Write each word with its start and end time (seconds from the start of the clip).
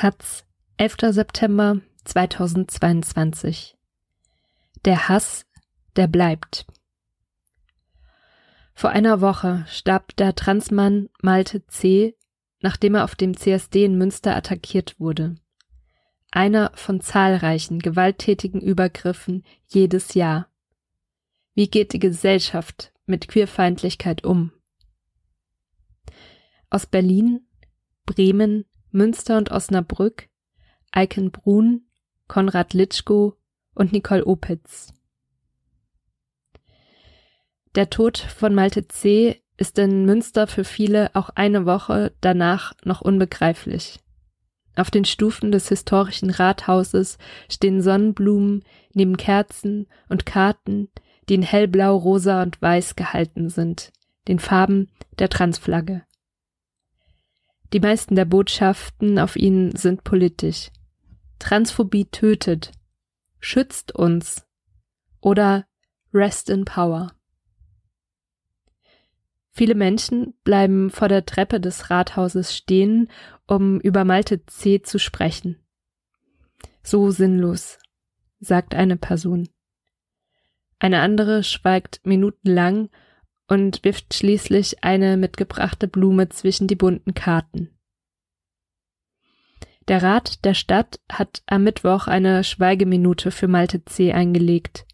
Taz, 0.00 0.46
11. 0.78 1.12
September 1.12 1.82
2022. 2.06 3.76
Der 4.86 5.10
Hass, 5.10 5.44
der 5.94 6.06
bleibt. 6.06 6.66
Vor 8.72 8.88
einer 8.88 9.20
Woche 9.20 9.66
starb 9.68 10.16
der 10.16 10.34
Transmann 10.34 11.10
Malte 11.20 11.66
C., 11.66 12.16
nachdem 12.62 12.94
er 12.94 13.04
auf 13.04 13.14
dem 13.14 13.36
CSD 13.36 13.84
in 13.84 13.98
Münster 13.98 14.34
attackiert 14.34 14.98
wurde. 14.98 15.34
Einer 16.30 16.72
von 16.76 17.02
zahlreichen 17.02 17.78
gewalttätigen 17.78 18.62
Übergriffen 18.62 19.44
jedes 19.66 20.14
Jahr. 20.14 20.48
Wie 21.54 21.68
geht 21.68 21.92
die 21.92 21.98
Gesellschaft 21.98 22.94
mit 23.04 23.28
Queerfeindlichkeit 23.28 24.24
um? 24.24 24.50
Aus 26.70 26.86
Berlin, 26.86 27.46
Bremen, 28.06 28.64
Münster 28.92 29.38
und 29.38 29.50
Osnabrück, 29.50 30.28
Eiken 30.92 31.30
Brun, 31.30 31.82
Konrad 32.28 32.74
Litschko 32.74 33.36
und 33.74 33.92
Nicole 33.92 34.24
Opitz. 34.24 34.92
Der 37.76 37.88
Tod 37.88 38.18
von 38.18 38.54
Malte 38.54 38.88
C. 38.88 39.40
ist 39.56 39.78
in 39.78 40.04
Münster 40.04 40.46
für 40.48 40.64
viele 40.64 41.14
auch 41.14 41.30
eine 41.30 41.66
Woche 41.66 42.12
danach 42.20 42.72
noch 42.84 43.00
unbegreiflich. 43.00 44.00
Auf 44.74 44.90
den 44.90 45.04
Stufen 45.04 45.52
des 45.52 45.68
historischen 45.68 46.30
Rathauses 46.30 47.18
stehen 47.48 47.82
Sonnenblumen 47.82 48.64
neben 48.92 49.16
Kerzen 49.16 49.86
und 50.08 50.26
Karten, 50.26 50.88
die 51.28 51.34
in 51.34 51.42
hellblau, 51.42 51.96
rosa 51.96 52.42
und 52.42 52.60
weiß 52.60 52.96
gehalten 52.96 53.50
sind, 53.50 53.92
den 54.26 54.38
Farben 54.38 54.90
der 55.18 55.28
Transflagge. 55.28 56.02
Die 57.72 57.80
meisten 57.80 58.16
der 58.16 58.24
Botschaften 58.24 59.18
auf 59.18 59.36
ihnen 59.36 59.76
sind 59.76 60.02
politisch. 60.02 60.70
Transphobie 61.38 62.06
tötet, 62.06 62.72
schützt 63.38 63.94
uns 63.94 64.46
oder 65.20 65.66
Rest 66.12 66.50
in 66.50 66.64
Power. 66.64 67.12
Viele 69.52 69.74
Menschen 69.74 70.34
bleiben 70.42 70.90
vor 70.90 71.08
der 71.08 71.26
Treppe 71.26 71.60
des 71.60 71.90
Rathauses 71.90 72.56
stehen, 72.56 73.10
um 73.46 73.80
über 73.80 74.04
Malte 74.04 74.44
C. 74.46 74.82
zu 74.82 74.98
sprechen. 74.98 75.56
So 76.82 77.10
sinnlos, 77.10 77.78
sagt 78.38 78.74
eine 78.74 78.96
Person. 78.96 79.48
Eine 80.78 81.00
andere 81.00 81.42
schweigt 81.42 82.00
minutenlang 82.04 82.88
und 83.50 83.82
wirft 83.84 84.14
schließlich 84.14 84.84
eine 84.84 85.16
mitgebrachte 85.16 85.88
Blume 85.88 86.28
zwischen 86.28 86.68
die 86.68 86.76
bunten 86.76 87.14
Karten. 87.14 87.68
Der 89.88 90.04
Rat 90.04 90.44
der 90.44 90.54
Stadt 90.54 91.00
hat 91.10 91.42
am 91.46 91.64
Mittwoch 91.64 92.06
eine 92.06 92.44
Schweigeminute 92.44 93.32
für 93.32 93.48
Malte 93.48 93.84
C. 93.84 94.12
eingelegt. 94.12 94.86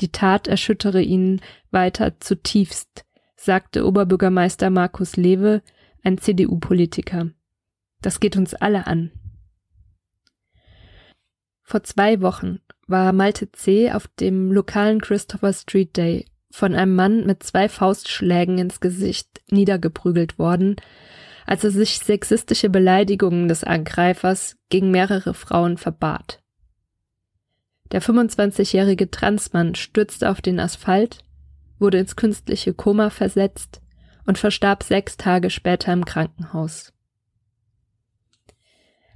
Die 0.00 0.10
Tat 0.10 0.48
erschüttere 0.48 1.00
ihn 1.00 1.40
weiter 1.70 2.18
zutiefst, 2.18 3.04
sagte 3.36 3.86
Oberbürgermeister 3.86 4.68
Markus 4.68 5.16
Lewe, 5.16 5.62
ein 6.02 6.18
CDU-Politiker. 6.18 7.30
Das 8.02 8.18
geht 8.18 8.36
uns 8.36 8.52
alle 8.52 8.88
an. 8.88 9.12
Vor 11.62 11.84
zwei 11.84 12.20
Wochen 12.20 12.58
war 12.88 13.12
Malte 13.12 13.52
C. 13.52 13.92
auf 13.92 14.08
dem 14.08 14.50
lokalen 14.50 15.00
Christopher 15.00 15.52
Street 15.52 15.96
Day 15.96 16.26
von 16.50 16.74
einem 16.74 16.94
Mann 16.94 17.26
mit 17.26 17.42
zwei 17.42 17.68
Faustschlägen 17.68 18.58
ins 18.58 18.80
Gesicht 18.80 19.40
niedergeprügelt 19.50 20.38
worden, 20.38 20.76
als 21.46 21.64
er 21.64 21.70
sich 21.70 21.98
sexistische 21.98 22.68
Beleidigungen 22.68 23.48
des 23.48 23.64
Angreifers 23.64 24.56
gegen 24.68 24.90
mehrere 24.90 25.34
Frauen 25.34 25.78
verbat. 25.78 26.40
Der 27.92 28.02
25-jährige 28.02 29.10
Transmann 29.10 29.74
stürzte 29.74 30.30
auf 30.30 30.40
den 30.40 30.60
Asphalt, 30.60 31.24
wurde 31.78 31.98
ins 31.98 32.14
künstliche 32.14 32.72
Koma 32.72 33.10
versetzt 33.10 33.80
und 34.26 34.38
verstarb 34.38 34.82
sechs 34.82 35.16
Tage 35.16 35.50
später 35.50 35.92
im 35.92 36.04
Krankenhaus. 36.04 36.92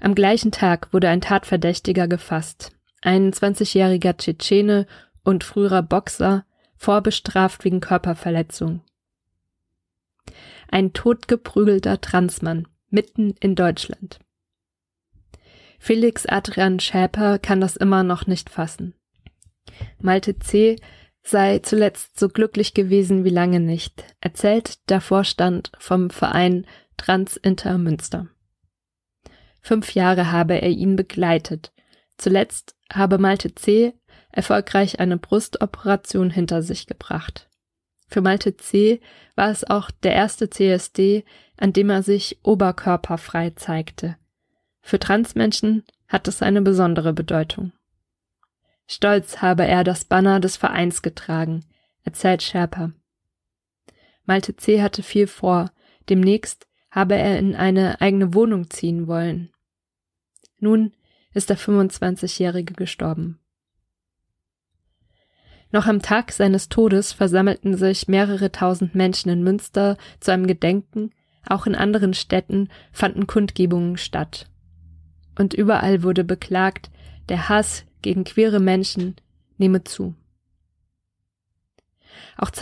Am 0.00 0.14
gleichen 0.14 0.50
Tag 0.50 0.92
wurde 0.92 1.08
ein 1.08 1.20
Tatverdächtiger 1.20 2.08
gefasst, 2.08 2.72
ein 3.00 3.32
20-jähriger 3.32 4.16
Tschetschene 4.16 4.86
und 5.22 5.44
früherer 5.44 5.82
Boxer, 5.82 6.44
vorbestraft 6.84 7.64
wegen 7.64 7.80
Körperverletzung. 7.80 8.82
Ein 10.68 10.92
totgeprügelter 10.92 12.00
Transmann 12.02 12.68
mitten 12.90 13.34
in 13.40 13.54
Deutschland. 13.54 14.18
Felix 15.78 16.26
Adrian 16.26 16.80
Schäper 16.80 17.38
kann 17.38 17.60
das 17.60 17.76
immer 17.76 18.02
noch 18.02 18.26
nicht 18.26 18.50
fassen. 18.50 18.94
Malte 19.98 20.38
C. 20.38 20.76
sei 21.22 21.60
zuletzt 21.60 22.18
so 22.18 22.28
glücklich 22.28 22.74
gewesen 22.74 23.24
wie 23.24 23.30
lange 23.30 23.60
nicht, 23.60 24.04
erzählt 24.20 24.90
der 24.90 25.00
Vorstand 25.00 25.72
vom 25.78 26.10
Verein 26.10 26.66
Trans 26.98 27.38
Inter 27.38 27.78
Münster. 27.78 28.28
Fünf 29.62 29.94
Jahre 29.94 30.30
habe 30.30 30.60
er 30.60 30.68
ihn 30.68 30.96
begleitet. 30.96 31.72
Zuletzt 32.18 32.76
habe 32.92 33.16
Malte 33.16 33.54
C 33.54 33.94
erfolgreich 34.34 34.98
eine 34.98 35.16
Brustoperation 35.16 36.28
hinter 36.30 36.62
sich 36.62 36.86
gebracht. 36.86 37.48
Für 38.08 38.20
Malte 38.20 38.56
C. 38.56 39.00
war 39.36 39.50
es 39.50 39.64
auch 39.64 39.90
der 39.90 40.12
erste 40.12 40.50
CSD, 40.50 41.24
an 41.56 41.72
dem 41.72 41.88
er 41.88 42.02
sich 42.02 42.40
oberkörperfrei 42.42 43.50
zeigte. 43.50 44.16
Für 44.82 44.98
Transmenschen 44.98 45.84
hat 46.08 46.26
es 46.28 46.42
eine 46.42 46.62
besondere 46.62 47.12
Bedeutung. 47.12 47.72
Stolz 48.86 49.40
habe 49.40 49.66
er 49.66 49.84
das 49.84 50.04
Banner 50.04 50.40
des 50.40 50.56
Vereins 50.56 51.00
getragen, 51.00 51.64
erzählt 52.02 52.42
Sherper. 52.42 52.92
Malte 54.24 54.56
C. 54.56 54.82
hatte 54.82 55.02
viel 55.02 55.26
vor, 55.26 55.70
demnächst 56.08 56.66
habe 56.90 57.14
er 57.14 57.38
in 57.38 57.54
eine 57.54 58.00
eigene 58.00 58.34
Wohnung 58.34 58.68
ziehen 58.68 59.06
wollen. 59.06 59.50
Nun 60.58 60.92
ist 61.32 61.50
der 61.50 61.58
25-Jährige 61.58 62.74
gestorben. 62.74 63.40
Noch 65.74 65.88
am 65.88 66.02
Tag 66.02 66.30
seines 66.30 66.68
Todes 66.68 67.12
versammelten 67.12 67.76
sich 67.76 68.06
mehrere 68.06 68.52
tausend 68.52 68.94
Menschen 68.94 69.28
in 69.30 69.42
Münster 69.42 69.96
zu 70.20 70.30
einem 70.30 70.46
Gedenken, 70.46 71.10
auch 71.48 71.66
in 71.66 71.74
anderen 71.74 72.14
Städten 72.14 72.68
fanden 72.92 73.26
Kundgebungen 73.26 73.96
statt. 73.96 74.48
Und 75.36 75.52
überall 75.52 76.04
wurde 76.04 76.22
beklagt, 76.22 76.92
der 77.28 77.48
Hass 77.48 77.86
gegen 78.02 78.22
queere 78.22 78.60
Menschen 78.60 79.16
nehme 79.58 79.82
zu. 79.82 80.14
Auch, 82.36 82.52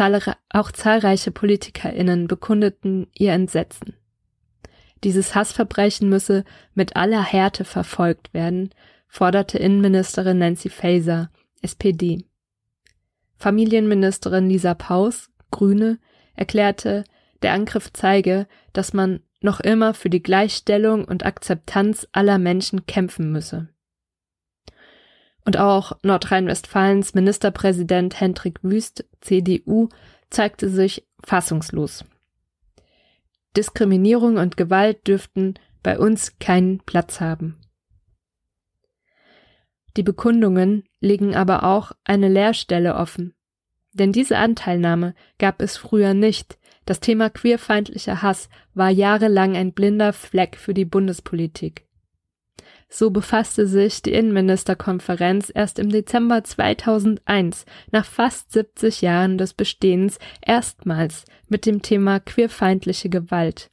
auch 0.48 0.72
zahlreiche 0.72 1.32
PolitikerInnen 1.32 2.28
bekundeten 2.28 3.08
ihr 3.12 3.34
Entsetzen. 3.34 3.92
Dieses 5.04 5.34
Hassverbrechen 5.34 6.08
müsse 6.08 6.44
mit 6.74 6.96
aller 6.96 7.22
Härte 7.22 7.66
verfolgt 7.66 8.32
werden, 8.32 8.70
forderte 9.06 9.58
Innenministerin 9.58 10.38
Nancy 10.38 10.70
Faeser, 10.70 11.28
SPD. 11.60 12.24
Familienministerin 13.42 14.48
Lisa 14.48 14.72
Paus, 14.74 15.28
Grüne, 15.50 15.98
erklärte, 16.36 17.02
der 17.42 17.54
Angriff 17.54 17.92
zeige, 17.92 18.46
dass 18.72 18.92
man 18.92 19.18
noch 19.40 19.58
immer 19.58 19.94
für 19.94 20.10
die 20.10 20.22
Gleichstellung 20.22 21.04
und 21.04 21.26
Akzeptanz 21.26 22.06
aller 22.12 22.38
Menschen 22.38 22.86
kämpfen 22.86 23.32
müsse. 23.32 23.68
Und 25.44 25.58
auch 25.58 25.90
Nordrhein-Westfalens 26.04 27.14
Ministerpräsident 27.14 28.20
Hendrik 28.20 28.60
Wüst, 28.62 29.06
CDU, 29.20 29.88
zeigte 30.30 30.68
sich 30.68 31.04
fassungslos. 31.24 32.04
Diskriminierung 33.56 34.36
und 34.36 34.56
Gewalt 34.56 35.08
dürften 35.08 35.54
bei 35.82 35.98
uns 35.98 36.38
keinen 36.38 36.78
Platz 36.78 37.20
haben. 37.20 37.58
Die 39.96 40.04
Bekundungen 40.04 40.84
legen 41.02 41.34
aber 41.34 41.64
auch 41.64 41.92
eine 42.04 42.28
Leerstelle 42.28 42.94
offen. 42.94 43.34
Denn 43.92 44.12
diese 44.12 44.38
Anteilnahme 44.38 45.14
gab 45.38 45.60
es 45.60 45.76
früher 45.76 46.14
nicht. 46.14 46.58
Das 46.86 47.00
Thema 47.00 47.28
queerfeindlicher 47.28 48.22
Hass 48.22 48.48
war 48.72 48.88
jahrelang 48.88 49.56
ein 49.56 49.72
blinder 49.72 50.14
Fleck 50.14 50.56
für 50.56 50.72
die 50.72 50.86
Bundespolitik. 50.86 51.86
So 52.88 53.10
befasste 53.10 53.66
sich 53.66 54.02
die 54.02 54.12
Innenministerkonferenz 54.12 55.50
erst 55.54 55.78
im 55.78 55.88
Dezember 55.88 56.44
2001, 56.44 57.64
nach 57.90 58.04
fast 58.04 58.52
70 58.52 59.00
Jahren 59.00 59.38
des 59.38 59.54
Bestehens, 59.54 60.18
erstmals 60.42 61.24
mit 61.48 61.64
dem 61.66 61.82
Thema 61.82 62.20
queerfeindliche 62.20 63.08
Gewalt. 63.08 63.70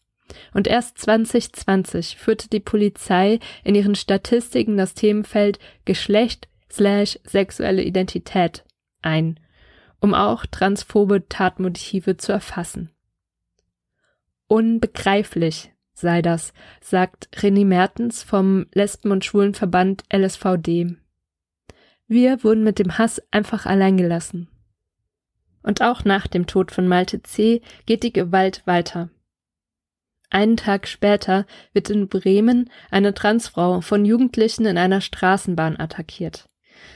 Und 0.53 0.67
erst 0.67 0.99
2020 0.99 2.17
führte 2.17 2.49
die 2.49 2.59
Polizei 2.59 3.39
in 3.63 3.75
ihren 3.75 3.95
Statistiken 3.95 4.77
das 4.77 4.93
Themenfeld 4.93 5.59
Geschlecht 5.85 6.48
slash 6.71 7.19
sexuelle 7.23 7.83
Identität 7.83 8.63
ein, 9.01 9.39
um 9.99 10.13
auch 10.13 10.45
transphobe 10.45 11.27
Tatmotive 11.27 12.17
zu 12.17 12.31
erfassen. 12.31 12.91
Unbegreiflich, 14.47 15.71
sei 15.93 16.21
das, 16.21 16.53
sagt 16.81 17.29
René 17.33 17.65
Mertens 17.65 18.23
vom 18.23 18.65
Lesben- 18.73 19.11
und 19.11 19.25
Schwulenverband 19.25 20.03
LSVD. 20.11 20.95
Wir 22.07 22.43
wurden 22.43 22.63
mit 22.63 22.79
dem 22.79 22.97
Hass 22.97 23.21
einfach 23.31 23.65
allein 23.65 23.97
gelassen. 23.97 24.49
Und 25.61 25.81
auch 25.81 26.05
nach 26.05 26.25
dem 26.25 26.47
Tod 26.47 26.71
von 26.71 26.87
Malte 26.87 27.21
C. 27.21 27.61
geht 27.85 28.03
die 28.03 28.13
Gewalt 28.13 28.63
weiter. 28.65 29.09
Einen 30.31 30.57
Tag 30.57 30.87
später 30.87 31.45
wird 31.73 31.89
in 31.89 32.07
Bremen 32.07 32.69
eine 32.91 33.13
Transfrau 33.13 33.81
von 33.81 34.05
Jugendlichen 34.05 34.65
in 34.65 34.77
einer 34.77 35.01
Straßenbahn 35.01 35.79
attackiert. 35.79 36.49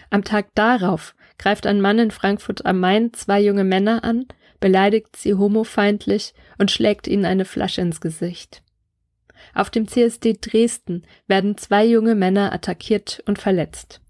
Am 0.09 0.24
Tag 0.24 0.53
darauf 0.56 1.15
greift 1.38 1.65
ein 1.65 1.81
Mann 1.81 2.00
in 2.00 2.12
Frankfurt 2.12 2.65
am 2.65 2.80
Main 2.80 3.13
zwei 3.13 3.41
junge 3.41 3.63
Männer 3.63 4.03
an, 4.03 4.25
beleidigt 4.59 5.15
sie 5.15 5.33
homofeindlich 5.33 6.33
und 6.57 6.71
schlägt 6.71 7.07
ihnen 7.07 7.25
eine 7.25 7.45
Flasche 7.45 7.81
ins 7.81 8.01
Gesicht. 8.01 8.63
Auf 9.53 9.69
dem 9.69 9.88
CSD 9.88 10.38
Dresden 10.39 11.06
werden 11.27 11.57
zwei 11.57 11.85
junge 11.85 12.15
Männer 12.15 12.53
attackiert 12.53 13.21
und 13.25 13.39
verletzt. 13.39 14.01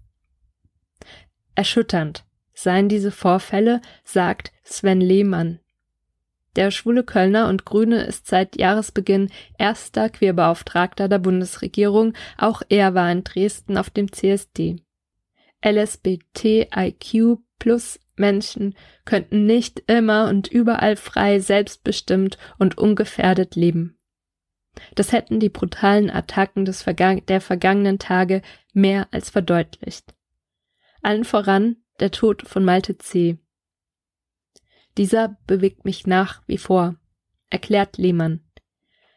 Erschütternd 1.54 2.24
seien 2.54 2.88
diese 2.88 3.10
Vorfälle, 3.10 3.80
sagt 4.04 4.52
Sven 4.62 5.00
Lehmann. 5.00 5.58
Der 6.56 6.70
schwule 6.70 7.02
Kölner 7.02 7.48
und 7.48 7.64
Grüne 7.64 8.04
ist 8.04 8.28
seit 8.28 8.56
Jahresbeginn 8.56 9.30
erster 9.58 10.08
Queerbeauftragter 10.08 11.08
der 11.08 11.18
Bundesregierung. 11.18 12.14
Auch 12.38 12.62
er 12.68 12.94
war 12.94 13.10
in 13.10 13.24
Dresden 13.24 13.76
auf 13.76 13.90
dem 13.90 14.12
CSD. 14.12 14.76
LSBTIQ 15.64 17.38
plus 17.58 17.98
Menschen 18.16 18.74
könnten 19.04 19.46
nicht 19.46 19.82
immer 19.86 20.28
und 20.28 20.48
überall 20.48 20.96
frei, 20.96 21.40
selbstbestimmt 21.40 22.38
und 22.58 22.78
ungefährdet 22.78 23.56
leben. 23.56 23.98
Das 24.94 25.12
hätten 25.12 25.40
die 25.40 25.48
brutalen 25.48 26.10
Attacken 26.10 26.64
des 26.64 26.82
Vergang 26.82 27.24
der 27.26 27.40
vergangenen 27.40 27.98
Tage 27.98 28.42
mehr 28.72 29.08
als 29.12 29.30
verdeutlicht. 29.30 30.14
Allen 31.02 31.24
voran 31.24 31.76
der 32.00 32.10
Tod 32.10 32.42
von 32.42 32.64
Malte 32.64 32.98
C. 32.98 33.38
Dieser 34.96 35.36
bewegt 35.46 35.84
mich 35.84 36.06
nach 36.06 36.42
wie 36.46 36.58
vor, 36.58 36.96
erklärt 37.50 37.98
Lehmann. 37.98 38.40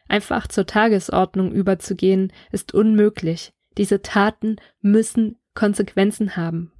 Einfach 0.08 0.46
zur 0.46 0.66
Tagesordnung 0.66 1.52
überzugehen, 1.52 2.32
ist 2.50 2.72
unmöglich. 2.72 3.52
Diese 3.76 4.00
Taten 4.02 4.56
müssen 4.80 5.36
Konsequenzen 5.58 6.36
haben. 6.36 6.70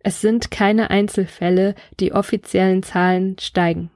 Es 0.00 0.20
sind 0.20 0.50
keine 0.50 0.90
Einzelfälle, 0.90 1.76
die 2.00 2.12
offiziellen 2.12 2.82
Zahlen 2.82 3.38
steigen. 3.38 3.92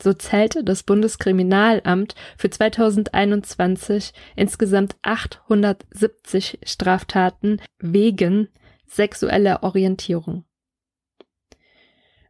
So 0.00 0.12
zählte 0.12 0.62
das 0.62 0.84
Bundeskriminalamt 0.84 2.14
für 2.38 2.48
2021 2.48 4.12
insgesamt 4.36 4.94
870 5.02 6.60
Straftaten 6.62 7.60
wegen 7.80 8.48
sexueller 8.86 9.64
Orientierung. 9.64 10.44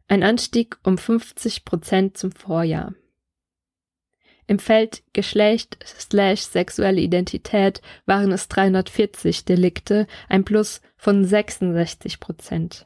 Ein 0.07 0.23
Anstieg 0.23 0.79
um 0.83 0.97
50 0.97 1.65
Prozent 1.65 2.17
zum 2.17 2.31
Vorjahr. 2.31 2.95
Im 4.51 4.59
Feld 4.59 5.01
Geschlecht 5.13 5.77
slash 5.85 6.41
sexuelle 6.41 6.99
Identität 6.99 7.81
waren 8.05 8.33
es 8.33 8.49
340 8.49 9.45
Delikte, 9.45 10.07
ein 10.27 10.43
Plus 10.43 10.81
von 10.97 11.23
66 11.23 12.19
Prozent. 12.19 12.85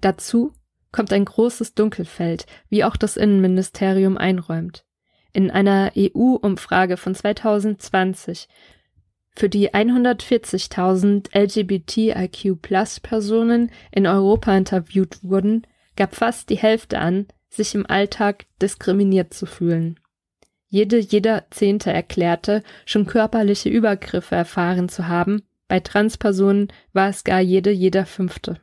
Dazu 0.00 0.52
kommt 0.90 1.12
ein 1.12 1.26
großes 1.26 1.74
Dunkelfeld, 1.74 2.46
wie 2.68 2.82
auch 2.82 2.96
das 2.96 3.16
Innenministerium 3.16 4.18
einräumt. 4.18 4.84
In 5.32 5.52
einer 5.52 5.92
EU-Umfrage 5.96 6.96
von 6.96 7.14
2020 7.14 8.48
für 9.36 9.48
die 9.48 9.70
140.000 9.70 11.38
LGBTIQ-Plus-Personen 11.38 13.70
in 13.92 14.08
Europa 14.08 14.56
interviewt 14.56 15.22
wurden, 15.22 15.68
gab 15.94 16.16
fast 16.16 16.50
die 16.50 16.58
Hälfte 16.58 16.98
an, 16.98 17.28
sich 17.48 17.76
im 17.76 17.86
Alltag 17.86 18.46
diskriminiert 18.60 19.34
zu 19.34 19.46
fühlen. 19.46 20.00
Jede 20.72 20.98
jeder 20.98 21.44
Zehnte 21.50 21.92
erklärte, 21.92 22.62
schon 22.86 23.04
körperliche 23.04 23.68
Übergriffe 23.68 24.34
erfahren 24.34 24.88
zu 24.88 25.06
haben, 25.06 25.42
bei 25.68 25.80
Transpersonen 25.80 26.68
war 26.94 27.10
es 27.10 27.24
gar 27.24 27.40
jede 27.40 27.70
jeder 27.70 28.06
Fünfte 28.06 28.58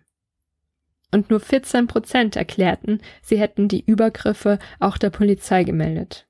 und 1.12 1.30
nur 1.30 1.40
14 1.40 1.88
Prozent 1.88 2.36
erklärten, 2.36 3.02
sie 3.22 3.40
hätten 3.40 3.68
die 3.68 3.84
Übergriffe 3.84 4.60
auch 4.80 4.98
der 4.98 5.10
Polizei 5.10 5.64
gemeldet. 5.64 6.28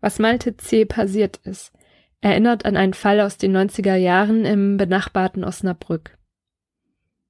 Was 0.00 0.18
Malte 0.18 0.56
C. 0.56 0.84
passiert 0.84 1.38
ist, 1.44 1.72
erinnert 2.20 2.64
an 2.64 2.76
einen 2.76 2.94
Fall 2.94 3.20
aus 3.20 3.36
den 3.36 3.56
90er 3.56 3.96
Jahren 3.96 4.44
im 4.44 4.76
benachbarten 4.76 5.44
Osnabrück. 5.44 6.16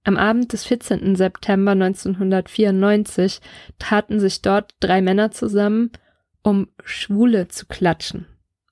Am 0.05 0.17
Abend 0.17 0.53
des 0.53 0.65
14. 0.65 1.15
September 1.17 1.73
1994 1.73 3.41
taten 3.79 4.19
sich 4.19 4.41
dort 4.41 4.75
drei 4.81 5.03
Männer 5.03 5.31
zusammen, 5.31 5.91
um 6.43 6.69
Schwule 6.85 7.49
zu 7.49 7.67
klatschen, 7.67 8.27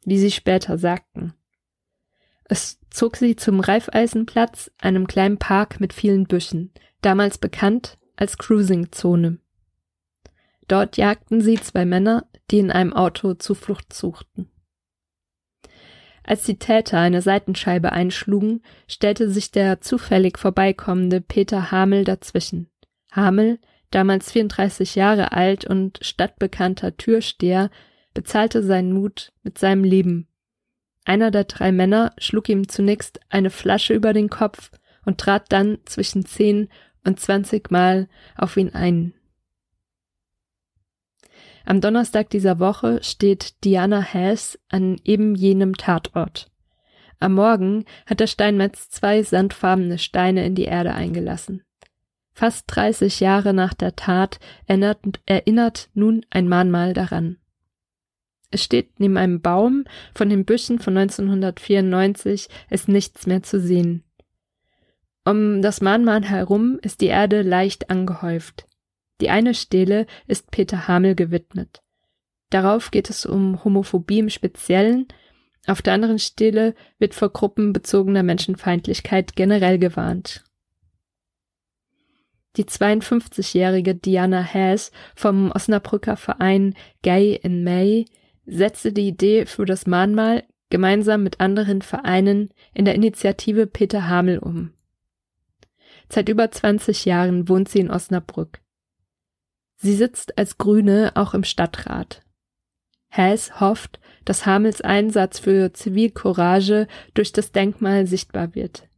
wie 0.05 0.19
sie 0.19 0.31
später 0.31 0.79
sagten. 0.79 1.35
Es 2.45 2.79
zog 2.91 3.17
sie 3.17 3.37
zum 3.37 3.61
Reifeisenplatz, 3.61 4.71
einem 4.79 5.07
kleinen 5.07 5.39
Park 5.39 5.81
mit 5.81 5.93
vielen 5.93 6.25
Büschen, 6.25 6.73
damals 7.03 7.39
bekannt 7.39 7.99
als 8.17 8.39
Cruising-Zone. 8.39 9.39
Dort 10.67 10.97
jagten 10.97 11.41
sie 11.41 11.57
zwei 11.57 11.85
Männer, 11.85 12.27
die 12.51 12.59
in 12.59 12.71
einem 12.71 12.93
Auto 12.93 13.35
Zuflucht 13.35 13.93
suchten. 13.93 14.51
Als 16.23 16.45
die 16.45 16.59
Täter 16.59 16.99
eine 16.99 17.23
Seitenscheibe 17.23 17.93
einschlugen, 17.93 18.63
stellte 18.87 19.31
sich 19.31 19.51
der 19.51 19.81
zufällig 19.81 20.39
vorbeikommende 20.39 21.23
Peter 21.23 21.71
Hamel 21.71 22.05
dazwischen. 22.05 22.69
Hamel, 23.11 23.59
damals 23.91 24.33
34 24.33 24.95
Jahre 24.95 25.33
alt 25.33 25.65
und 25.65 25.99
stadtbekannter 26.03 26.97
Türsteher, 26.97 27.71
bezahlte 28.15 28.63
seinen 28.63 28.93
Mut 28.93 29.33
mit 29.43 29.59
seinem 29.59 29.85
Leben. 29.85 30.29
Einer 31.05 31.31
der 31.31 31.45
drei 31.45 31.73
Männer 31.73 32.13
schlug 32.19 32.49
ihm 32.49 32.69
zunächst 32.69 33.21
eine 33.31 33.51
Flasche 33.51 33.95
über 33.95 34.13
den 34.13 34.29
Kopf 34.29 34.71
und 35.05 35.19
trat 35.19 35.51
dann 35.51 35.79
zwischen 35.87 36.27
zehn 36.27 36.69
und 37.05 37.19
zwanzigmal 37.21 38.09
auf 38.37 38.57
ihn 38.57 38.75
ein. 38.75 39.15
Am 41.65 41.81
Donnerstag 41.81 42.31
dieser 42.31 42.59
Woche 42.59 43.03
steht 43.03 43.63
Diana 43.65 44.01
Hess 44.01 44.59
an 44.69 45.01
eben 45.05 45.35
jenem 45.35 45.77
Tatort. 45.77 46.51
Am 47.21 47.35
Morgen 47.35 47.85
hat 48.07 48.21
der 48.21 48.27
Steinmetz 48.27 48.91
zwei 48.91 49.23
sandfarbene 49.23 49.99
Steine 49.99 50.47
in 50.47 50.55
die 50.55 50.65
Erde 50.65 50.95
eingelassen. 50.95 51.63
Fast 52.39 52.67
30 52.69 53.19
Jahre 53.19 53.53
nach 53.53 53.75
der 53.75 53.97
Tat 53.97 54.39
erinnert, 54.69 55.01
erinnert 55.27 55.91
nun 55.95 56.25
ein 56.31 56.49
Mahnmal 56.49 56.93
daran. 56.93 57.39
Es 58.53 58.63
steht 58.63 59.01
neben 59.01 59.17
einem 59.17 59.41
Baum, 59.41 59.87
von 60.15 60.29
den 60.29 60.45
Büschen 60.45 60.79
von 60.79 60.97
1994 60.97 62.49
ist 62.71 62.87
nichts 62.87 63.27
mehr 63.27 63.43
zu 63.43 63.59
sehen. 63.59 64.05
Um 65.25 65.63
das 65.63 65.81
Mahnmal 65.81 66.23
herum 66.23 66.79
ist 66.81 67.01
die 67.01 67.09
Erde 67.09 67.43
leicht 67.43 67.91
angehäuft. 67.91 68.69
Die 69.21 69.31
eine 69.31 69.53
Stele 69.53 70.07
ist 70.29 70.53
Peter 70.53 70.87
Hamel 70.87 71.17
gewidmet. 71.17 71.83
Darauf 72.51 72.93
geht 72.93 73.11
es 73.11 73.27
um 73.27 73.65
Homophobie 73.65 74.21
im 74.21 74.31
Speziellen, 74.31 75.09
auf 75.67 75.83
der 75.83 75.93
anderen 75.93 76.21
Stele 76.21 76.77
wird 77.01 77.15
vor 77.15 77.31
gruppenbezogener 77.31 78.23
Menschenfeindlichkeit 78.23 79.35
generell 79.35 79.81
gewarnt. 79.81 80.45
Die 82.59 82.65
52-jährige 82.65 83.95
Diana 83.95 84.43
Haas 84.43 84.91
vom 85.15 85.53
Osnabrücker 85.53 86.17
Verein 86.17 86.75
Gay 87.03 87.37
in 87.37 87.63
May 87.63 88.07
setzte 88.47 88.93
die 88.93 89.07
Idee 89.07 89.47
für 89.47 89.65
das 89.65 89.87
Mahnmal 89.87 90.43
gemeinsam 90.69 91.23
mit 91.23 91.39
anderen 91.39 91.83
Vereinen 91.83 92.53
in 92.75 92.85
der 92.85 92.97
Initiative 92.97 93.69
Peter 93.69 94.09
Hamel 94.09 94.41
um. 94.41 94.73
Seit 96.09 96.29
über 96.29 96.51
20 96.51 97.05
Jahren 97.05 97.49
wohnt 97.49 97.69
sie 97.69 97.79
in 97.79 97.93
Osnabrück. 97.93 98.61
Sie 99.77 99.95
sitzt 99.95 100.37
als 100.37 100.59
Grüne 100.59 101.13
auch 101.15 101.35
im 101.35 101.45
Stadtrat. 101.45 102.23
Hess 103.09 103.61
hofft, 103.61 104.01
dass 104.25 104.47
Hamels 104.47 104.81
Einsatz 104.81 105.39
für 105.39 105.73
Zivilcourage 105.73 106.89
durch 107.15 107.33
das 107.33 107.53
Denkmal 107.53 108.09
sichtbar 108.09 108.57
wird. 108.57 108.89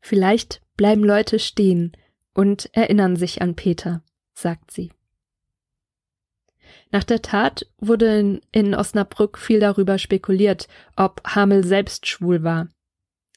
Vielleicht 0.00 0.62
bleiben 0.76 1.04
Leute 1.04 1.38
stehen 1.38 1.92
und 2.34 2.68
erinnern 2.74 3.16
sich 3.16 3.42
an 3.42 3.54
Peter, 3.54 4.02
sagt 4.34 4.70
sie. 4.70 4.92
Nach 6.90 7.04
der 7.04 7.22
Tat 7.22 7.66
wurde 7.78 8.40
in, 8.52 8.74
Osnabrück 8.74 9.38
viel 9.38 9.60
darüber 9.60 9.98
spekuliert, 9.98 10.68
ob 10.96 11.22
Hamel 11.24 11.64
selbst 11.64 12.06
schwul 12.06 12.42
war. 12.42 12.68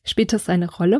Spielt 0.04 0.34
das 0.34 0.50
eine 0.50 0.70
Rolle? 0.70 1.00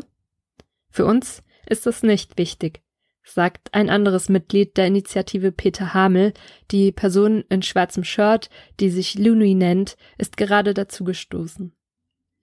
Für 0.90 1.04
uns 1.04 1.42
ist 1.66 1.86
es 1.86 2.02
nicht 2.02 2.38
wichtig. 2.38 2.82
sagt 3.28 3.74
ein 3.74 3.90
anderes 3.90 4.28
Mitglied 4.28 4.76
der 4.76 4.86
Initiative 4.86 5.50
Peter 5.50 5.94
Hamel, 5.94 6.32
die 6.70 6.92
Person 6.92 7.44
in 7.48 7.62
schwarzem 7.62 8.04
Shirt, 8.04 8.50
die 8.78 8.88
sich 8.88 9.18
Looney 9.18 9.54
nennt, 9.54 9.96
ist 10.16 10.36
gerade 10.36 10.74
dazu 10.74 11.02
gestoßen. 11.02 11.72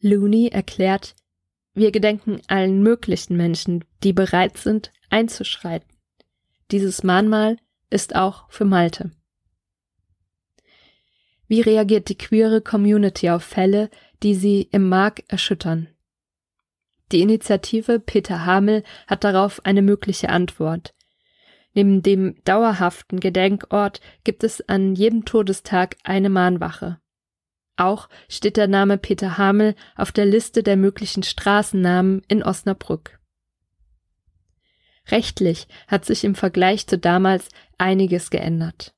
Looney 0.02 0.50
erklärt, 0.50 1.16
wir 1.74 1.92
gedenken 1.92 2.42
allen 2.48 2.84
möglichen 2.84 3.38
Menschen, 3.38 3.86
die 4.04 4.12
bereit 4.12 4.58
sind, 4.58 4.92
einzuschreiten. 5.13 5.88
Dieses 6.72 7.03
Mahnmal 7.03 7.58
ist 7.89 8.15
auch 8.15 8.50
für 8.50 8.65
Malte. 8.65 9.12
Wie 11.48 11.62
reagiert 11.62 12.10
die 12.10 12.17
queere 12.17 12.62
Community 12.62 13.29
auf 13.29 13.43
Fälle, 13.43 13.91
die 14.24 14.34
sie 14.34 14.67
im 14.72 14.89
Mark 14.89 15.24
erschüttern? 15.27 15.88
Die 17.12 17.22
Initiative 17.22 18.00
Peter 18.00 18.43
Hamel 18.46 18.84
hat 19.05 19.24
darauf 19.24 19.63
eine 19.65 19.84
mögliche 19.84 20.29
Antwort. 20.29 20.96
Neben 21.75 22.01
dem 22.01 22.43
dauerhaften 22.43 23.20
Gedenkort 23.20 24.01
gibt 24.24 24.43
es 24.43 24.67
an 24.67 24.96
jedem 24.96 25.25
Todestag 25.25 25.98
eine 26.03 26.29
Mahnwache. 26.29 27.00
Auch 27.75 28.10
steht 28.29 28.58
der 28.58 28.67
Name 28.67 28.98
Peter 28.98 29.38
Hamel 29.38 29.75
auf 29.96 30.12
der 30.12 30.25
Liste 30.25 30.63
der 30.63 30.77
möglichen 30.77 31.22
Straßennamen 31.22 32.24
in 32.27 32.41
Osnabrück. 32.41 33.20
Rechtlich 35.12 35.68
hat 35.88 36.06
sich 36.06 36.24
im 36.24 36.36
Vergleich 36.36 36.88
zu 36.88 36.98
damals 36.98 37.50
einiges 37.78 38.30
geändert. 38.30 38.94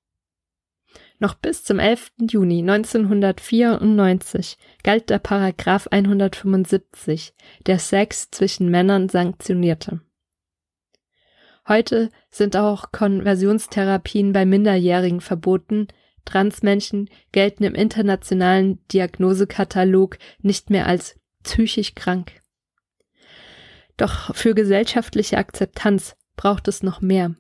Noch 1.20 1.34
bis 1.36 1.64
zum 1.64 1.80
11. 1.80 2.12
Juni 2.30 2.60
1994 2.60 4.58
galt 4.84 5.10
der 5.10 5.20
Paragraph 5.20 5.88
175, 5.88 7.34
der 7.66 7.80
Sex 7.80 8.30
zwischen 8.32 8.70
Männern 8.70 9.08
sanktionierte. 9.08 10.02
Heute 11.68 12.12
sind 12.30 12.56
auch 12.58 12.92
Konversionstherapien 12.92 14.34
bei 14.34 14.46
Minderjährigen 14.46 15.22
verboten, 15.22 15.88
Transmenschen 16.26 17.10
gelten 17.32 17.64
im 17.64 17.76
internationalen 17.76 18.86
Diagnosekatalog 18.90 20.18
nicht 20.42 20.70
mehr 20.70 20.86
als 20.86 21.16
psychisch 21.44 21.96
krank. 21.96 22.34
Doch 23.98 24.36
für 24.36 24.54
gesellschaftliche 24.54 25.38
Akzeptanz 25.38 26.16
braucht 26.36 26.68
es 26.68 26.84
noch 26.84 27.02
mehr. 27.02 27.36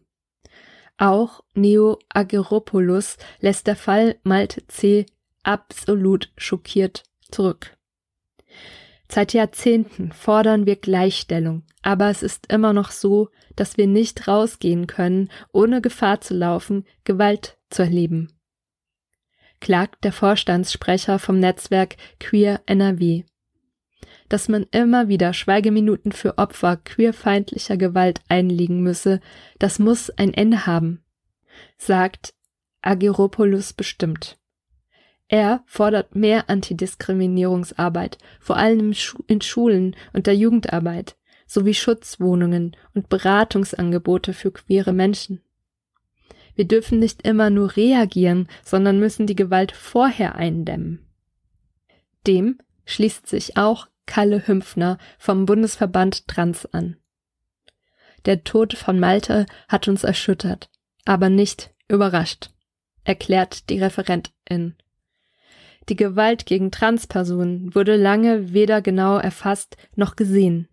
Auch 0.98 1.44
Neo 1.54 2.00
Ageropoulos 2.10 3.18
lässt 3.42 3.68
der 3.68 3.76
Fall 3.76 4.16
Malte 4.24 4.66
C. 4.68 5.06
absolut 5.44 6.32
schockiert 6.38 7.04
zurück. 7.30 7.76
Seit 9.10 9.34
Jahrzehnten 9.34 10.12
fordern 10.14 10.66
wir 10.66 10.78
Gleichstellung, 10.78 11.64
aber 11.82 12.10
es 12.10 12.24
ist 12.24 12.52
immer 12.52 12.74
noch 12.74 12.92
so, 12.92 13.30
dass 13.56 13.78
wir 13.78 13.88
nicht 13.88 14.28
rausgehen 14.28 14.88
können, 14.88 15.30
ohne 15.52 15.82
Gefahr 15.82 16.22
zu 16.22 16.34
laufen, 16.34 16.86
Gewalt 17.04 17.58
zu 17.70 17.84
erleben. 17.84 18.32
Klagt 19.60 20.04
der 20.04 20.12
Vorstandssprecher 20.12 21.20
vom 21.20 21.40
Netzwerk 21.40 21.98
Queer 22.20 22.62
NRW 22.66 23.26
dass 24.29 24.48
man 24.48 24.65
immer 24.72 25.08
wieder 25.08 25.34
Schweigeminuten 25.34 26.12
für 26.12 26.38
Opfer 26.38 26.77
queerfeindlicher 26.77 27.77
Gewalt 27.77 28.22
einlegen 28.27 28.82
müsse, 28.82 29.20
das 29.60 29.79
muss 29.79 30.10
ein 30.10 30.34
Ende 30.34 30.65
haben, 30.65 31.03
sagt 31.77 32.34
Ageropoulos 32.82 33.74
bestimmt. 33.74 34.38
Er 35.27 35.63
fordert 35.65 36.15
mehr 36.15 36.50
Antidiskriminierungsarbeit, 36.50 38.17
vor 38.39 38.58
allem 38.58 38.94
in 39.27 39.41
Schulen 39.41 39.96
und 40.13 40.27
der 40.27 40.36
Jugendarbeit, 40.36 41.15
sowie 41.48 41.74
Schutzwohnungen 41.74 42.75
und 42.94 43.10
Beratungsangebote 43.10 44.34
für 44.34 44.51
queere 44.51 44.94
Menschen. 44.94 45.41
Wir 46.55 46.65
dürfen 46.65 47.00
nicht 47.00 47.27
immer 47.27 47.50
nur 47.50 47.75
reagieren, 47.75 48.48
sondern 48.63 49.00
müssen 49.00 49.27
die 49.27 49.36
Gewalt 49.36 49.72
vorher 49.72 50.36
eindämmen. 50.36 51.05
Dem 52.27 52.60
schließt 52.86 53.27
sich 53.27 53.58
auch 53.58 53.88
Kalle 54.06 54.48
Hümpfner 54.48 54.98
vom 55.18 55.46
Bundesverband 55.46 56.28
Trans 56.28 56.66
an. 56.66 56.98
Der 58.26 58.44
Tod 58.44 58.74
von 58.74 59.00
Malte 59.00 59.46
hat 59.68 59.88
uns 59.88 60.04
erschüttert, 60.04 60.70
aber 61.06 61.30
nicht 61.30 61.74
überrascht, 61.88 62.50
erklärt 63.04 63.70
die 63.70 63.80
Referentin. 63.80 64.76
Die 65.90 65.96
Gewalt 65.96 66.46
gegen 66.48 66.72
Transpersonen 66.72 67.76
wurde 67.76 67.96
lange 67.96 68.54
weder 68.54 68.82
genau 68.82 69.18
erfasst 69.18 69.78
noch 69.96 70.16
gesehen. 70.16 70.68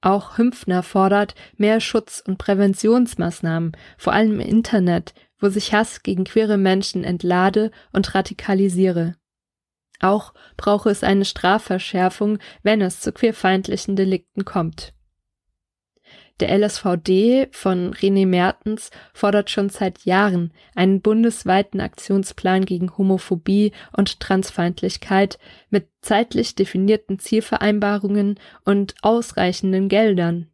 Auch 0.00 0.38
Hümpfner 0.38 0.82
fordert 0.82 1.34
mehr 1.56 1.80
Schutz- 1.80 2.22
und 2.26 2.38
Präventionsmaßnahmen, 2.38 3.76
vor 3.96 4.12
allem 4.12 4.40
im 4.40 4.40
Internet, 4.40 5.14
wo 5.38 5.48
sich 5.48 5.72
Hass 5.72 6.02
gegen 6.02 6.24
queere 6.24 6.58
Menschen 6.58 7.04
entlade 7.04 7.70
und 7.92 8.14
radikalisiere. 8.14 9.16
Auch 10.00 10.34
brauche 10.56 10.90
es 10.90 11.02
eine 11.02 11.24
Strafverschärfung, 11.24 12.38
wenn 12.62 12.80
es 12.80 13.00
zu 13.00 13.12
queerfeindlichen 13.12 13.96
Delikten 13.96 14.44
kommt. 14.44 14.92
Der 16.40 16.50
LSVD 16.58 17.48
von 17.50 17.94
René 17.94 18.26
Mertens 18.26 18.90
fordert 19.14 19.48
schon 19.48 19.70
seit 19.70 20.04
Jahren 20.04 20.52
einen 20.74 21.00
bundesweiten 21.00 21.80
Aktionsplan 21.80 22.66
gegen 22.66 22.96
Homophobie 22.98 23.72
und 23.96 24.20
Transfeindlichkeit 24.20 25.38
mit 25.70 25.88
zeitlich 26.02 26.54
definierten 26.54 27.18
Zielvereinbarungen 27.18 28.38
und 28.64 28.94
ausreichenden 29.00 29.88
Geldern. 29.88 30.50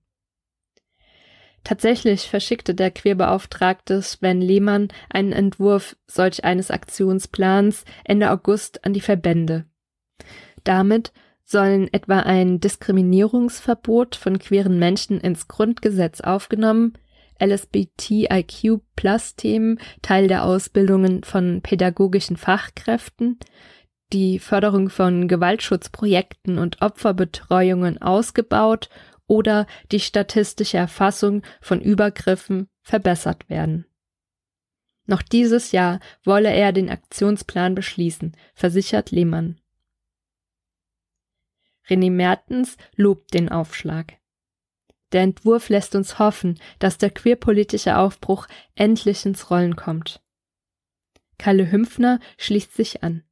Tatsächlich 1.65 2.29
verschickte 2.29 2.75
der 2.75 2.91
Queerbeauftragte 2.91 4.03
Sven 4.03 4.41
Lehmann 4.41 4.89
einen 5.11 5.33
Entwurf 5.33 5.97
solch 6.07 6.45
eines 6.45 6.71
Aktionsplans 6.71 7.85
Ende 8.05 8.31
August 8.31 8.85
an 8.85 8.93
die 8.93 9.01
Verbände. 9.01 9.67
Damit 10.65 11.13
sollen 11.45 11.93
etwa 11.93 12.21
ein 12.21 12.61
Diskriminierungsverbot 12.61 14.17
von 14.17 14.39
queeren 14.39 14.79
Menschen 14.79 15.21
ins 15.21 15.49
Grundgesetz 15.49 16.21
aufgenommen, 16.21 16.95
LSBTIQ 17.41 18.81
Plus 18.97 19.37
Themen 19.37 19.79
Teil 20.01 20.29
der 20.29 20.45
Ausbildungen 20.45 21.25
von 21.25 21.61
pädagogischen 21.61 22.37
Fachkräften, 22.37 23.39
die 24.13 24.39
Förderung 24.39 24.91
von 24.91 25.27
Gewaltschutzprojekten 25.27 26.59
und 26.59 26.83
Opferbetreuungen 26.83 28.01
ausgebaut 28.01 28.89
oder 29.33 29.67
die 29.91 30.01
statistische 30.01 30.77
Erfassung 30.77 31.43
von 31.63 31.81
Übergriffen 31.81 32.69
verbessert 32.83 33.49
werden. 33.49 33.87
Noch 35.07 35.23
dieses 35.23 35.73
Jahr 35.73 36.01
wolle 36.23 36.53
er 36.53 36.73
den 36.73 36.91
Aktionsplan 36.91 37.75
beschließen, 37.75 38.37
versichert 38.55 39.11
Lehmann. 39.11 39.59
René 41.89 42.11
Mertens 42.11 42.77
lobt 42.95 43.33
den 43.33 43.49
Aufschlag. 43.49 44.19
Der 45.13 45.23
Entwurf 45.23 45.71
lässt 45.71 45.95
uns 45.95 46.19
hoffen, 46.19 46.61
dass 46.79 46.99
der 46.99 47.09
queerpolitische 47.09 47.97
Aufbruch 47.97 48.47
endlich 48.75 49.25
ins 49.25 49.51
Rollen 49.51 49.77
kommt. 49.77 50.23
Kalle 51.39 51.73
Hümpfner 51.73 52.21
schließt 52.37 52.75
sich 52.75 53.03
an. 53.03 53.25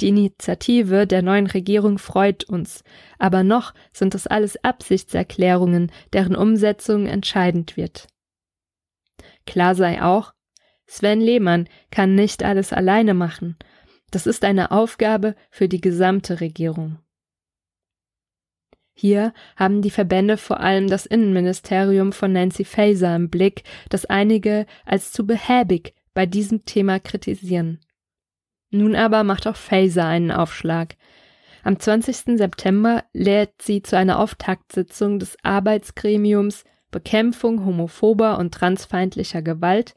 Die 0.00 0.08
Initiative 0.08 1.06
der 1.06 1.22
neuen 1.22 1.46
Regierung 1.46 1.98
freut 1.98 2.44
uns, 2.44 2.82
aber 3.18 3.44
noch 3.44 3.74
sind 3.92 4.14
das 4.14 4.26
alles 4.26 4.62
Absichtserklärungen, 4.64 5.92
deren 6.12 6.34
Umsetzung 6.34 7.06
entscheidend 7.06 7.76
wird. 7.76 8.08
Klar 9.46 9.74
sei 9.74 10.02
auch, 10.02 10.32
Sven 10.86 11.20
Lehmann 11.20 11.68
kann 11.90 12.14
nicht 12.14 12.42
alles 12.42 12.72
alleine 12.72 13.14
machen. 13.14 13.56
Das 14.10 14.26
ist 14.26 14.44
eine 14.44 14.70
Aufgabe 14.70 15.34
für 15.50 15.68
die 15.68 15.80
gesamte 15.80 16.40
Regierung. 16.40 16.98
Hier 18.96 19.32
haben 19.56 19.82
die 19.82 19.90
Verbände 19.90 20.36
vor 20.36 20.60
allem 20.60 20.88
das 20.88 21.04
Innenministerium 21.04 22.12
von 22.12 22.32
Nancy 22.32 22.64
Faeser 22.64 23.16
im 23.16 23.28
Blick, 23.28 23.64
das 23.88 24.06
einige 24.06 24.66
als 24.84 25.10
zu 25.10 25.26
behäbig 25.26 25.94
bei 26.14 26.26
diesem 26.26 26.64
Thema 26.64 27.00
kritisieren. 27.00 27.83
Nun 28.74 28.96
aber 28.96 29.22
macht 29.22 29.46
auch 29.46 29.54
Faser 29.54 30.04
einen 30.04 30.32
Aufschlag. 30.32 30.96
Am 31.62 31.78
20. 31.78 32.36
September 32.36 33.04
lädt 33.12 33.62
sie 33.62 33.82
zu 33.82 33.96
einer 33.96 34.18
Auftaktsitzung 34.18 35.20
des 35.20 35.36
Arbeitsgremiums 35.44 36.64
Bekämpfung 36.90 37.64
homophober 37.64 38.36
und 38.36 38.52
transfeindlicher 38.52 39.42
Gewalt, 39.42 39.94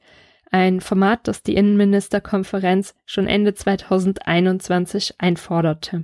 ein 0.51 0.79
Format, 0.79 1.27
das 1.27 1.41
die 1.41 1.55
Innenministerkonferenz 1.55 2.93
schon 3.07 3.25
Ende 3.25 3.55
2021 3.55 5.15
einforderte. 5.17 6.03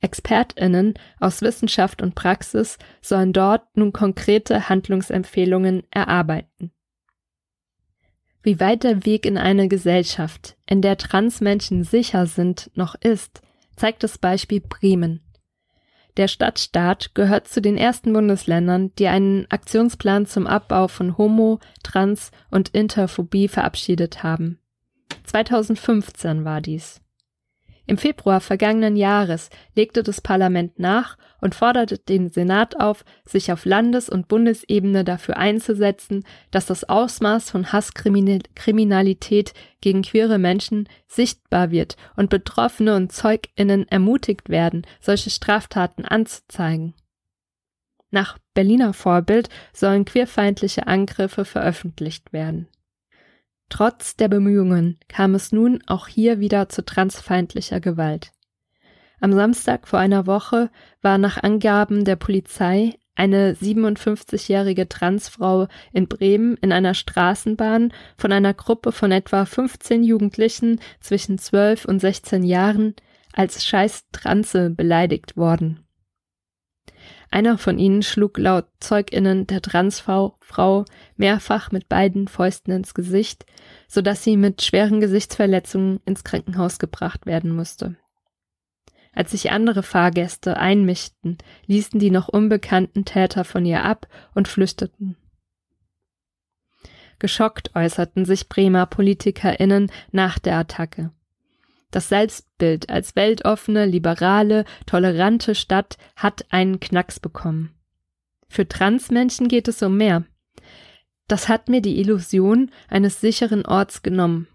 Expertinnen 0.00 0.94
aus 1.20 1.42
Wissenschaft 1.42 2.02
und 2.02 2.16
Praxis 2.16 2.76
sollen 3.00 3.32
dort 3.32 3.76
nun 3.76 3.92
konkrete 3.92 4.68
Handlungsempfehlungen 4.68 5.84
erarbeiten. 5.92 6.72
Wie 8.46 8.60
weit 8.60 8.84
der 8.84 9.04
Weg 9.04 9.26
in 9.26 9.38
eine 9.38 9.66
Gesellschaft, 9.66 10.56
in 10.66 10.80
der 10.80 10.96
Transmenschen 10.96 11.82
sicher 11.82 12.28
sind, 12.28 12.70
noch 12.76 12.94
ist, 12.94 13.42
zeigt 13.74 14.04
das 14.04 14.18
Beispiel 14.18 14.60
Bremen. 14.60 15.20
Der 16.16 16.28
Stadtstaat 16.28 17.12
gehört 17.16 17.48
zu 17.48 17.60
den 17.60 17.76
ersten 17.76 18.12
Bundesländern, 18.12 18.92
die 19.00 19.08
einen 19.08 19.50
Aktionsplan 19.50 20.26
zum 20.26 20.46
Abbau 20.46 20.86
von 20.86 21.18
Homo-, 21.18 21.58
Trans- 21.82 22.30
und 22.48 22.68
Interphobie 22.68 23.48
verabschiedet 23.48 24.22
haben. 24.22 24.60
2015 25.24 26.44
war 26.44 26.60
dies. 26.60 27.00
Im 27.88 27.98
Februar 27.98 28.40
vergangenen 28.40 28.96
Jahres 28.96 29.48
legte 29.76 30.02
das 30.02 30.20
Parlament 30.20 30.80
nach 30.80 31.16
und 31.40 31.54
forderte 31.54 31.98
den 31.98 32.30
Senat 32.30 32.80
auf, 32.80 33.04
sich 33.24 33.52
auf 33.52 33.64
Landes- 33.64 34.08
und 34.08 34.26
Bundesebene 34.26 35.04
dafür 35.04 35.36
einzusetzen, 35.36 36.24
dass 36.50 36.66
das 36.66 36.88
Ausmaß 36.88 37.50
von 37.50 37.72
Hasskriminalität 37.72 39.54
gegen 39.80 40.02
queere 40.02 40.38
Menschen 40.38 40.88
sichtbar 41.06 41.70
wird 41.70 41.96
und 42.16 42.28
Betroffene 42.28 42.96
und 42.96 43.12
Zeuginnen 43.12 43.86
ermutigt 43.88 44.48
werden, 44.48 44.82
solche 45.00 45.30
Straftaten 45.30 46.04
anzuzeigen. 46.04 46.94
Nach 48.10 48.38
Berliner 48.54 48.94
Vorbild 48.94 49.48
sollen 49.72 50.04
queerfeindliche 50.04 50.88
Angriffe 50.88 51.44
veröffentlicht 51.44 52.32
werden. 52.32 52.66
Trotz 53.68 54.16
der 54.16 54.28
Bemühungen 54.28 54.98
kam 55.08 55.34
es 55.34 55.52
nun 55.52 55.82
auch 55.86 56.06
hier 56.06 56.38
wieder 56.38 56.68
zu 56.68 56.84
transfeindlicher 56.84 57.80
Gewalt. 57.80 58.32
Am 59.20 59.32
Samstag 59.32 59.88
vor 59.88 59.98
einer 59.98 60.26
Woche 60.26 60.70
war 61.02 61.18
nach 61.18 61.42
Angaben 61.42 62.04
der 62.04 62.16
Polizei 62.16 62.98
eine 63.14 63.54
57-jährige 63.54 64.88
Transfrau 64.88 65.68
in 65.92 66.06
Bremen 66.06 66.56
in 66.58 66.70
einer 66.70 66.94
Straßenbahn 66.94 67.92
von 68.18 68.30
einer 68.30 68.52
Gruppe 68.52 68.92
von 68.92 69.10
etwa 69.10 69.46
15 69.46 70.04
Jugendlichen 70.04 70.80
zwischen 71.00 71.38
12 71.38 71.86
und 71.86 71.98
16 71.98 72.42
Jahren 72.42 72.94
als 73.32 73.64
scheiß 73.64 74.04
Transe 74.12 74.70
beleidigt 74.70 75.36
worden. 75.36 75.85
Einer 77.36 77.58
von 77.58 77.78
ihnen 77.78 78.02
schlug 78.02 78.38
laut 78.38 78.64
Zeuginnen 78.80 79.46
der 79.46 79.60
Transfrau 79.60 80.38
Frau 80.40 80.86
mehrfach 81.16 81.70
mit 81.70 81.86
beiden 81.86 82.28
Fäusten 82.28 82.72
ins 82.72 82.94
Gesicht, 82.94 83.44
so 83.88 84.00
dass 84.00 84.24
sie 84.24 84.38
mit 84.38 84.62
schweren 84.62 85.02
Gesichtsverletzungen 85.02 86.00
ins 86.06 86.24
Krankenhaus 86.24 86.78
gebracht 86.78 87.26
werden 87.26 87.54
musste. 87.54 87.96
Als 89.12 89.32
sich 89.32 89.50
andere 89.50 89.82
Fahrgäste 89.82 90.56
einmischten, 90.56 91.36
ließen 91.66 92.00
die 92.00 92.10
noch 92.10 92.28
unbekannten 92.28 93.04
Täter 93.04 93.44
von 93.44 93.66
ihr 93.66 93.84
ab 93.84 94.08
und 94.34 94.48
flüchteten. 94.48 95.18
Geschockt 97.18 97.76
äußerten 97.76 98.24
sich 98.24 98.48
Bremer 98.48 98.86
PolitikerInnen 98.86 99.92
nach 100.10 100.38
der 100.38 100.56
Attacke. 100.56 101.12
Das 101.96 102.10
Selbstbild 102.10 102.90
als 102.90 103.16
weltoffene, 103.16 103.86
liberale, 103.86 104.66
tolerante 104.84 105.54
Stadt 105.54 105.96
hat 106.14 106.44
einen 106.50 106.78
Knacks 106.78 107.18
bekommen. 107.18 107.74
Für 108.50 108.68
Transmenschen 108.68 109.48
geht 109.48 109.66
es 109.66 109.82
um 109.82 109.96
mehr. 109.96 110.24
Das 111.26 111.48
hat 111.48 111.70
mir 111.70 111.80
die 111.80 111.98
Illusion 111.98 112.70
eines 112.90 113.22
sicheren 113.22 113.64
Orts 113.64 114.02
genommen, 114.02 114.46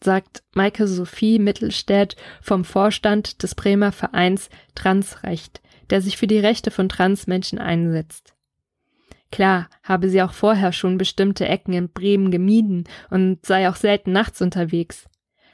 sagt 0.00 0.44
Maike 0.54 0.86
Sophie 0.86 1.40
Mittelstädt 1.40 2.14
vom 2.40 2.64
Vorstand 2.64 3.42
des 3.42 3.56
Bremer 3.56 3.90
Vereins 3.90 4.48
Transrecht, 4.76 5.60
der 5.90 6.00
sich 6.00 6.16
für 6.16 6.28
die 6.28 6.38
Rechte 6.38 6.70
von 6.70 6.88
Transmenschen 6.88 7.58
einsetzt. 7.58 8.36
Klar 9.32 9.68
habe 9.82 10.08
sie 10.08 10.22
auch 10.22 10.32
vorher 10.32 10.70
schon 10.70 10.98
bestimmte 10.98 11.48
Ecken 11.48 11.72
in 11.72 11.88
Bremen 11.88 12.30
gemieden 12.30 12.84
und 13.10 13.44
sei 13.44 13.68
auch 13.68 13.74
selten 13.74 14.12
nachts 14.12 14.40
unterwegs 14.40 15.08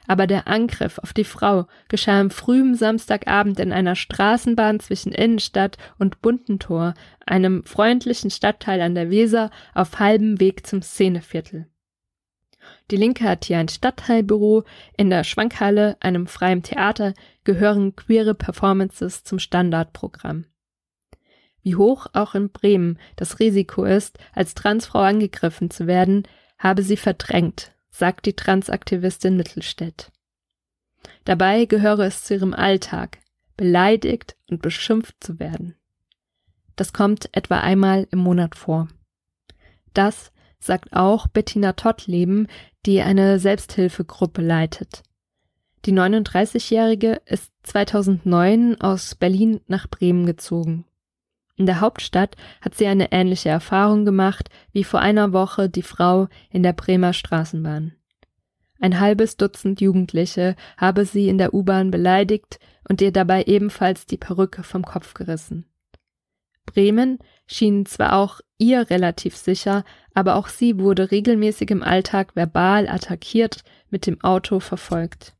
aber 0.07 0.27
der 0.27 0.47
Angriff 0.47 0.97
auf 0.99 1.13
die 1.13 1.23
Frau 1.23 1.67
geschah 1.87 2.19
am 2.19 2.31
frühen 2.31 2.75
Samstagabend 2.75 3.59
in 3.59 3.71
einer 3.71 3.95
Straßenbahn 3.95 4.79
zwischen 4.79 5.11
Innenstadt 5.11 5.77
und 5.99 6.21
Buntentor, 6.21 6.93
einem 7.25 7.63
freundlichen 7.63 8.31
Stadtteil 8.31 8.81
an 8.81 8.95
der 8.95 9.09
Weser, 9.09 9.51
auf 9.73 9.99
halbem 9.99 10.39
Weg 10.39 10.65
zum 10.67 10.81
Szeneviertel. 10.81 11.67
Die 12.91 12.97
Linke 12.97 13.23
hat 13.23 13.45
hier 13.45 13.57
ein 13.57 13.69
Stadtteilbüro, 13.69 14.63
in 14.97 15.09
der 15.09 15.23
Schwankhalle, 15.23 15.97
einem 15.99 16.27
freien 16.27 16.63
Theater, 16.63 17.13
gehören 17.43 17.95
queere 17.95 18.35
Performances 18.35 19.23
zum 19.23 19.39
Standardprogramm. 19.39 20.45
Wie 21.63 21.75
hoch 21.75 22.07
auch 22.13 22.35
in 22.35 22.49
Bremen 22.49 22.99
das 23.15 23.39
Risiko 23.39 23.83
ist, 23.83 24.17
als 24.33 24.55
Transfrau 24.55 24.99
angegriffen 24.99 25.69
zu 25.69 25.87
werden, 25.87 26.27
habe 26.57 26.83
sie 26.83 26.97
verdrängt, 26.97 27.71
sagt 27.91 28.25
die 28.25 28.35
Transaktivistin 28.35 29.37
Mittelstädt. 29.37 30.11
Dabei 31.25 31.65
gehöre 31.65 32.05
es 32.05 32.23
zu 32.23 32.33
ihrem 32.33 32.53
Alltag, 32.53 33.19
beleidigt 33.57 34.35
und 34.49 34.61
beschimpft 34.61 35.15
zu 35.19 35.39
werden. 35.39 35.75
Das 36.75 36.93
kommt 36.93 37.29
etwa 37.35 37.59
einmal 37.59 38.07
im 38.11 38.19
Monat 38.19 38.55
vor. 38.55 38.87
Das 39.93 40.31
sagt 40.59 40.93
auch 40.93 41.27
Bettina 41.27 41.73
Tottleben, 41.73 42.47
die 42.85 43.01
eine 43.01 43.39
Selbsthilfegruppe 43.39 44.41
leitet. 44.41 45.03
Die 45.85 45.93
39-Jährige 45.93 47.21
ist 47.25 47.51
2009 47.63 48.79
aus 48.81 49.15
Berlin 49.15 49.61
nach 49.67 49.87
Bremen 49.87 50.25
gezogen. 50.25 50.85
In 51.61 51.67
der 51.67 51.79
Hauptstadt 51.79 52.37
hat 52.59 52.73
sie 52.73 52.87
eine 52.87 53.11
ähnliche 53.11 53.49
Erfahrung 53.49 54.03
gemacht 54.03 54.49
wie 54.71 54.83
vor 54.83 54.99
einer 54.99 55.31
Woche 55.31 55.69
die 55.69 55.83
Frau 55.83 56.27
in 56.49 56.63
der 56.63 56.73
Bremer 56.73 57.13
Straßenbahn. 57.13 57.93
Ein 58.79 58.99
halbes 58.99 59.37
Dutzend 59.37 59.79
Jugendliche 59.79 60.55
habe 60.75 61.05
sie 61.05 61.29
in 61.29 61.37
der 61.37 61.53
U-Bahn 61.53 61.91
beleidigt 61.91 62.57
und 62.89 62.99
ihr 62.99 63.11
dabei 63.11 63.43
ebenfalls 63.43 64.07
die 64.07 64.17
Perücke 64.17 64.63
vom 64.63 64.83
Kopf 64.83 65.13
gerissen. 65.13 65.67
Bremen 66.65 67.19
schien 67.45 67.85
zwar 67.85 68.13
auch 68.13 68.41
ihr 68.57 68.89
relativ 68.89 69.37
sicher, 69.37 69.83
aber 70.15 70.37
auch 70.37 70.47
sie 70.47 70.79
wurde 70.79 71.11
regelmäßig 71.11 71.69
im 71.69 71.83
Alltag 71.83 72.35
verbal 72.35 72.89
attackiert, 72.89 73.63
mit 73.91 74.07
dem 74.07 74.19
Auto 74.21 74.59
verfolgt. 74.59 75.35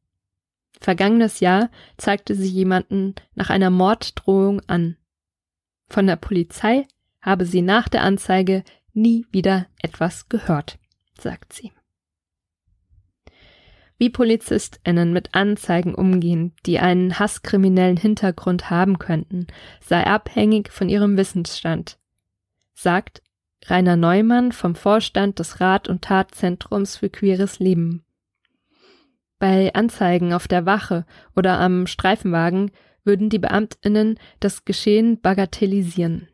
Vergangenes 0.80 1.40
Jahr 1.40 1.72
zeigte 1.98 2.36
sie 2.36 2.50
jemanden 2.50 3.16
nach 3.34 3.50
einer 3.50 3.72
Morddrohung 3.72 4.62
an. 4.68 4.98
Von 5.92 6.08
der 6.08 6.16
Polizei 6.16 6.88
habe 7.22 7.46
sie 7.46 7.62
nach 7.62 7.90
der 7.90 8.04
Anzeige 8.04 8.64
nie 8.94 9.26
wieder 9.32 9.66
etwas 9.82 10.30
gehört, 10.30 10.80
sagt 11.20 11.52
sie. 11.52 11.74
Wie 13.98 14.10
PolizistInnen 14.10 15.12
mit 15.12 15.36
Anzeigen 15.36 15.94
umgehen, 15.94 16.54
die 16.66 16.80
einen 16.80 17.20
hasskriminellen 17.20 17.98
Hintergrund 17.98 18.70
haben 18.70 19.00
könnten, 19.00 19.48
sei 19.82 20.08
abhängig 20.08 20.72
von 20.72 20.88
ihrem 20.88 21.18
Wissensstand, 21.18 22.00
sagt 22.74 23.22
Rainer 23.66 23.98
Neumann 23.98 24.54
vom 24.54 24.76
Vorstand 24.76 25.40
des 25.40 25.60
Rat- 25.60 25.90
und 25.90 26.04
Tatzentrums 26.04 26.96
für 26.96 27.10
queeres 27.10 27.60
Leben. 27.60 28.06
Bei 29.40 29.76
Anzeigen 29.76 30.32
auf 30.32 30.48
der 30.48 30.66
Wache 30.66 31.06
oder 31.36 31.60
am 31.60 31.86
Streifenwagen 31.86 32.72
würden 33.04 33.30
die 33.30 33.40
Beamtinnen 33.40 34.20
das 34.40 34.66
Geschehen 34.66 35.20
bagatellisieren. 35.22 36.28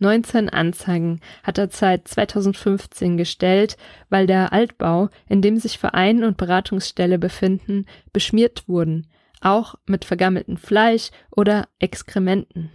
19 0.00 0.48
Anzeigen 0.48 1.20
hat 1.42 1.58
er 1.58 1.68
seit 1.70 2.06
2015 2.06 3.16
gestellt, 3.16 3.76
weil 4.08 4.26
der 4.26 4.52
Altbau, 4.52 5.08
in 5.28 5.42
dem 5.42 5.56
sich 5.56 5.78
Verein 5.78 6.22
und 6.22 6.36
Beratungsstelle 6.36 7.18
befinden, 7.18 7.86
beschmiert 8.12 8.68
wurden, 8.68 9.08
auch 9.40 9.74
mit 9.86 10.04
vergammeltem 10.04 10.56
Fleisch 10.56 11.10
oder 11.30 11.68
Exkrementen. 11.78 12.70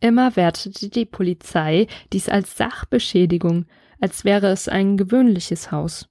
Immer 0.00 0.36
wertete 0.36 0.90
die 0.90 1.06
Polizei 1.06 1.86
dies 2.12 2.28
als 2.28 2.56
Sachbeschädigung, 2.56 3.64
als 4.00 4.24
wäre 4.24 4.48
es 4.48 4.68
ein 4.68 4.98
gewöhnliches 4.98 5.70
Haus. 5.70 6.08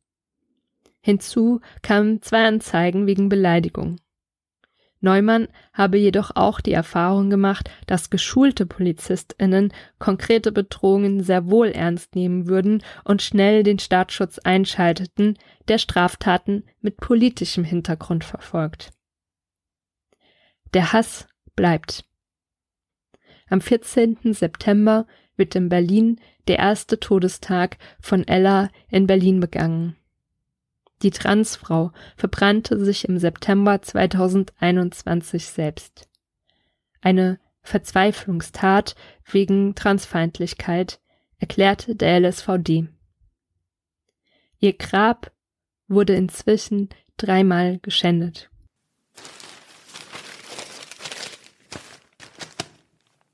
Hinzu 1.02 1.60
kamen 1.82 2.22
zwei 2.22 2.48
Anzeigen 2.48 3.06
wegen 3.06 3.30
Beleidigung. 3.30 3.98
Neumann 5.04 5.48
habe 5.74 5.98
jedoch 5.98 6.32
auch 6.36 6.62
die 6.62 6.72
Erfahrung 6.72 7.30
gemacht, 7.30 7.70
dass 7.88 8.10
geschulte 8.10 8.66
PolizistInnen 8.66 9.74
konkrete 10.00 10.52
Bedrohungen 10.52 11.22
sehr 11.22 11.50
wohl 11.50 11.68
ernst 11.68 12.16
nehmen 12.16 12.48
würden 12.48 12.82
und 13.04 13.22
schnell 13.22 13.64
den 13.64 13.80
Staatsschutz 13.80 14.40
einschalteten, 14.40 15.38
der 15.68 15.78
Straftaten 15.78 16.64
mit 16.82 16.98
politischem 16.98 17.64
Hintergrund 17.64 18.24
verfolgt. 18.24 18.92
Der 20.74 20.94
Hass 20.94 21.28
bleibt. 21.56 22.06
Am 23.50 23.62
14. 23.62 24.34
September 24.34 25.06
wird 25.36 25.56
in 25.56 25.70
Berlin 25.70 26.20
der 26.48 26.60
erste 26.60 27.00
Todestag 27.00 27.78
von 28.00 28.28
Ella 28.28 28.70
in 28.90 29.06
Berlin 29.06 29.40
begangen. 29.40 29.96
Die 31.04 31.12
Transfrau 31.12 31.92
verbrannte 32.16 32.84
sich 32.84 33.08
im 33.08 33.20
September 33.20 33.82
2021 33.82 35.46
selbst. 35.48 36.08
Eine 37.02 37.40
Verzweiflungstat 37.62 38.96
wegen 39.30 39.76
Transfeindlichkeit, 39.76 41.02
erklärte 41.40 41.96
der 41.96 42.20
LSVD. 42.22 42.88
Ihr 44.60 44.74
Grab 44.74 45.34
wurde 45.90 46.16
inzwischen 46.16 46.88
dreimal 47.18 47.80
geschändet. 47.80 48.50